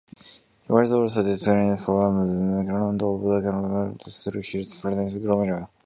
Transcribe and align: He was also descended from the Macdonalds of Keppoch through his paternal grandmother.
He 0.65 0.71
was 0.73 0.91
also 0.91 1.21
descended 1.21 1.77
from 1.85 2.17
the 2.17 2.33
Macdonalds 2.57 3.03
of 3.03 3.21
Keppoch 3.21 4.23
through 4.23 4.41
his 4.41 4.73
paternal 4.73 5.19
grandmother. 5.19 5.69